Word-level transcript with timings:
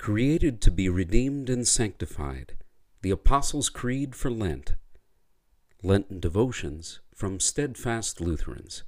Created 0.00 0.60
to 0.62 0.70
be 0.70 0.88
redeemed 0.88 1.50
and 1.50 1.68
sanctified, 1.68 2.56
the 3.02 3.10
Apostles' 3.10 3.68
Creed 3.68 4.16
for 4.16 4.30
Lent. 4.30 4.76
Lenten 5.82 6.20
devotions 6.20 7.00
from 7.14 7.38
Steadfast 7.38 8.18
Lutherans. 8.18 8.84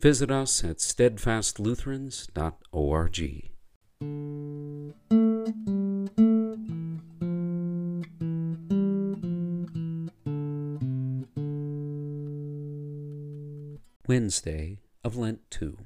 Visit 0.00 0.30
us 0.30 0.64
at 0.64 0.78
steadfastlutherans.org. 0.78 3.50
Wednesday 14.08 14.78
of 15.04 15.14
Lent 15.14 15.50
2. 15.50 15.76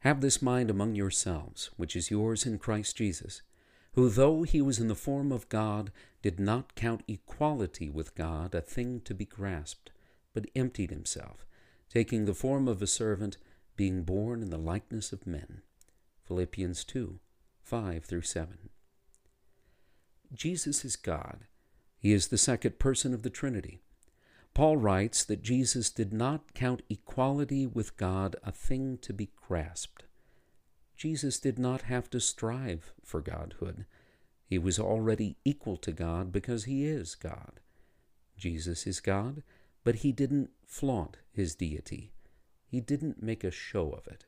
Have 0.00 0.20
this 0.20 0.40
mind 0.40 0.70
among 0.70 0.94
yourselves, 0.94 1.70
which 1.76 1.96
is 1.96 2.10
yours 2.10 2.46
in 2.46 2.58
Christ 2.58 2.96
Jesus, 2.96 3.42
who, 3.92 4.08
though 4.08 4.44
he 4.44 4.62
was 4.62 4.78
in 4.78 4.88
the 4.88 4.94
form 4.94 5.32
of 5.32 5.48
God, 5.48 5.90
did 6.22 6.38
not 6.38 6.76
count 6.76 7.02
equality 7.08 7.90
with 7.90 8.14
God 8.14 8.54
a 8.54 8.60
thing 8.60 9.00
to 9.00 9.14
be 9.14 9.24
grasped, 9.24 9.90
but 10.34 10.46
emptied 10.54 10.90
himself, 10.90 11.44
taking 11.88 12.24
the 12.24 12.34
form 12.34 12.68
of 12.68 12.80
a 12.80 12.86
servant, 12.86 13.38
being 13.76 14.04
born 14.04 14.40
in 14.42 14.50
the 14.50 14.58
likeness 14.58 15.12
of 15.12 15.26
men. 15.26 15.62
Philippians 16.26 16.84
2 16.84 17.18
5 17.64 18.04
through 18.04 18.22
7. 18.22 18.70
Jesus 20.32 20.84
is 20.84 20.96
God. 20.96 21.46
He 21.98 22.12
is 22.12 22.28
the 22.28 22.38
second 22.38 22.78
person 22.78 23.12
of 23.12 23.22
the 23.22 23.30
Trinity. 23.30 23.80
Paul 24.58 24.76
writes 24.76 25.24
that 25.24 25.44
Jesus 25.44 25.88
did 25.88 26.12
not 26.12 26.52
count 26.52 26.82
equality 26.90 27.64
with 27.64 27.96
God 27.96 28.34
a 28.42 28.50
thing 28.50 28.98
to 29.02 29.12
be 29.12 29.30
grasped. 29.36 30.06
Jesus 30.96 31.38
did 31.38 31.60
not 31.60 31.82
have 31.82 32.10
to 32.10 32.18
strive 32.18 32.92
for 33.04 33.20
godhood. 33.20 33.86
He 34.44 34.58
was 34.58 34.80
already 34.80 35.36
equal 35.44 35.76
to 35.76 35.92
God 35.92 36.32
because 36.32 36.64
he 36.64 36.84
is 36.84 37.14
God. 37.14 37.60
Jesus 38.36 38.84
is 38.84 38.98
God, 38.98 39.44
but 39.84 39.94
he 39.94 40.10
didn't 40.10 40.50
flaunt 40.66 41.18
his 41.30 41.54
deity. 41.54 42.10
He 42.66 42.80
didn't 42.80 43.22
make 43.22 43.44
a 43.44 43.52
show 43.52 43.92
of 43.92 44.08
it. 44.08 44.24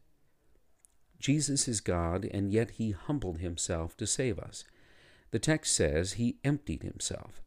Jesus 1.19 1.67
is 1.67 1.81
God, 1.81 2.25
and 2.25 2.53
yet 2.53 2.71
he 2.71 2.93
humbled 2.93 3.39
himself 3.39 3.97
to 3.97 4.07
save 4.07 4.39
us. 4.39 4.63
The 5.33 5.41
text 5.41 5.75
says 5.75 6.13
he 6.13 6.39
emptied 6.45 6.85
himself. 6.85 7.43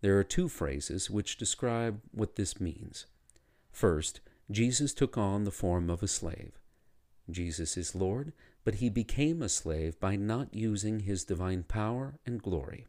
There 0.00 0.18
are 0.18 0.24
two 0.24 0.48
phrases 0.48 1.10
which 1.10 1.36
describe 1.36 2.00
what 2.12 2.36
this 2.36 2.60
means. 2.60 3.06
First, 3.70 4.20
Jesus 4.50 4.94
took 4.94 5.18
on 5.18 5.44
the 5.44 5.50
form 5.50 5.90
of 5.90 6.02
a 6.02 6.08
slave. 6.08 6.52
Jesus 7.30 7.76
is 7.76 7.94
Lord, 7.94 8.32
but 8.64 8.76
he 8.76 8.88
became 8.88 9.42
a 9.42 9.48
slave 9.48 9.98
by 10.00 10.16
not 10.16 10.54
using 10.54 11.00
his 11.00 11.24
divine 11.24 11.62
power 11.62 12.18
and 12.26 12.42
glory. 12.42 12.86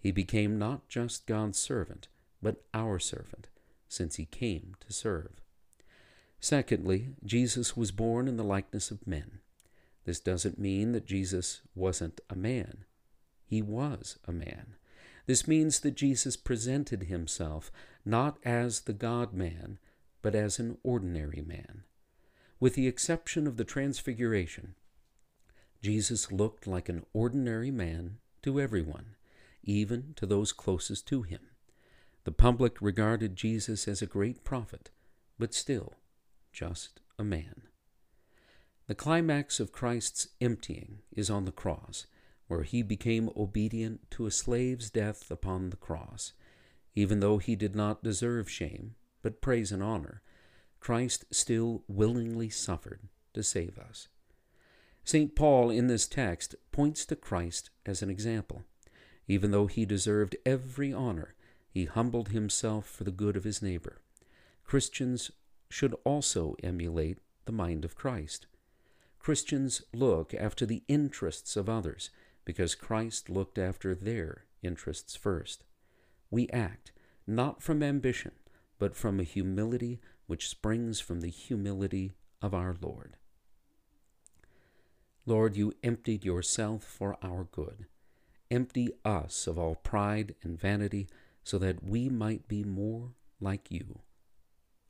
He 0.00 0.12
became 0.12 0.58
not 0.58 0.88
just 0.88 1.26
God's 1.26 1.58
servant, 1.58 2.08
but 2.40 2.62
our 2.72 2.98
servant, 2.98 3.48
since 3.88 4.16
he 4.16 4.24
came 4.24 4.76
to 4.80 4.92
serve. 4.92 5.40
Secondly, 6.40 7.10
Jesus 7.24 7.76
was 7.76 7.90
born 7.90 8.28
in 8.28 8.36
the 8.36 8.44
likeness 8.44 8.90
of 8.90 9.06
men. 9.06 9.40
This 10.04 10.20
doesn't 10.20 10.58
mean 10.58 10.92
that 10.92 11.06
Jesus 11.06 11.60
wasn't 11.74 12.20
a 12.30 12.36
man. 12.36 12.84
He 13.44 13.60
was 13.60 14.18
a 14.26 14.32
man. 14.32 14.77
This 15.28 15.46
means 15.46 15.80
that 15.80 15.94
Jesus 15.94 16.38
presented 16.38 17.02
himself 17.02 17.70
not 18.02 18.38
as 18.46 18.80
the 18.80 18.94
God 18.94 19.34
man, 19.34 19.78
but 20.22 20.34
as 20.34 20.58
an 20.58 20.78
ordinary 20.82 21.42
man. 21.42 21.82
With 22.58 22.74
the 22.74 22.86
exception 22.86 23.46
of 23.46 23.58
the 23.58 23.64
Transfiguration, 23.64 24.74
Jesus 25.82 26.32
looked 26.32 26.66
like 26.66 26.88
an 26.88 27.04
ordinary 27.12 27.70
man 27.70 28.16
to 28.40 28.58
everyone, 28.58 29.16
even 29.62 30.14
to 30.16 30.24
those 30.24 30.54
closest 30.54 31.06
to 31.08 31.20
him. 31.20 31.40
The 32.24 32.32
public 32.32 32.80
regarded 32.80 33.36
Jesus 33.36 33.86
as 33.86 34.00
a 34.00 34.06
great 34.06 34.44
prophet, 34.44 34.88
but 35.38 35.52
still 35.52 35.92
just 36.54 37.00
a 37.18 37.22
man. 37.22 37.64
The 38.86 38.94
climax 38.94 39.60
of 39.60 39.72
Christ's 39.72 40.28
emptying 40.40 41.00
is 41.12 41.28
on 41.28 41.44
the 41.44 41.52
cross 41.52 42.06
where 42.48 42.62
he 42.62 42.82
became 42.82 43.30
obedient 43.36 44.10
to 44.10 44.26
a 44.26 44.30
slave's 44.30 44.90
death 44.90 45.30
upon 45.30 45.70
the 45.70 45.76
cross. 45.76 46.32
Even 46.94 47.20
though 47.20 47.38
he 47.38 47.54
did 47.54 47.76
not 47.76 48.02
deserve 48.02 48.50
shame, 48.50 48.94
but 49.22 49.40
praise 49.40 49.70
and 49.70 49.82
honor, 49.82 50.22
Christ 50.80 51.24
still 51.30 51.84
willingly 51.86 52.48
suffered 52.48 53.02
to 53.34 53.42
save 53.42 53.78
us. 53.78 54.08
St. 55.04 55.34
Paul 55.34 55.70
in 55.70 55.86
this 55.86 56.06
text 56.06 56.54
points 56.72 57.06
to 57.06 57.16
Christ 57.16 57.70
as 57.86 58.02
an 58.02 58.10
example. 58.10 58.64
Even 59.26 59.50
though 59.50 59.66
he 59.66 59.84
deserved 59.84 60.36
every 60.44 60.92
honor, 60.92 61.34
he 61.70 61.84
humbled 61.84 62.28
himself 62.28 62.86
for 62.86 63.04
the 63.04 63.10
good 63.10 63.36
of 63.36 63.44
his 63.44 63.62
neighbor. 63.62 64.00
Christians 64.64 65.30
should 65.70 65.94
also 66.04 66.56
emulate 66.62 67.18
the 67.44 67.52
mind 67.52 67.84
of 67.84 67.94
Christ. 67.94 68.46
Christians 69.18 69.82
look 69.92 70.34
after 70.34 70.64
the 70.64 70.82
interests 70.88 71.56
of 71.56 71.68
others 71.68 72.10
because 72.48 72.74
Christ 72.74 73.28
looked 73.28 73.58
after 73.58 73.94
their 73.94 74.46
interests 74.62 75.14
first. 75.14 75.64
We 76.30 76.48
act 76.48 76.92
not 77.26 77.62
from 77.62 77.82
ambition, 77.82 78.32
but 78.78 78.96
from 78.96 79.20
a 79.20 79.22
humility 79.22 80.00
which 80.26 80.48
springs 80.48 80.98
from 80.98 81.20
the 81.20 81.28
humility 81.28 82.14
of 82.40 82.54
our 82.54 82.74
Lord. 82.80 83.18
Lord, 85.26 85.58
you 85.58 85.74
emptied 85.82 86.24
yourself 86.24 86.84
for 86.84 87.18
our 87.22 87.44
good. 87.52 87.84
Empty 88.50 88.92
us 89.04 89.46
of 89.46 89.58
all 89.58 89.74
pride 89.74 90.34
and 90.42 90.58
vanity 90.58 91.06
so 91.44 91.58
that 91.58 91.84
we 91.84 92.08
might 92.08 92.48
be 92.48 92.64
more 92.64 93.10
like 93.42 93.70
you. 93.70 93.98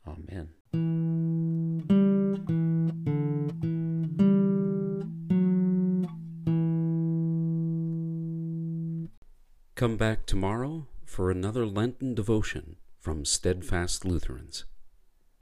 Amen. 0.06 1.07
Come 9.78 9.96
back 9.96 10.26
tomorrow 10.26 10.88
for 11.04 11.30
another 11.30 11.64
Lenten 11.64 12.12
devotion 12.12 12.78
from 12.98 13.24
Steadfast 13.24 14.04
Lutherans. 14.04 14.64